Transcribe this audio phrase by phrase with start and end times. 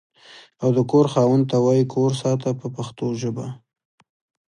[0.63, 3.47] او د کور خاوند ته وایي کور ساته په پښتو ژبه.